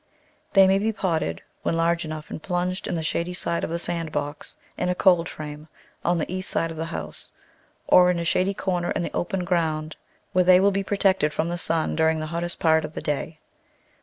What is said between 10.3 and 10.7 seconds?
where they